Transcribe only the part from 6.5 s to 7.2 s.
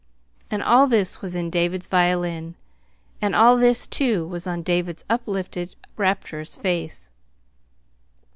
face.